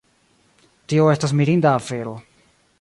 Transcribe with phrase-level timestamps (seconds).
[0.93, 2.19] Tio estas mirinda afero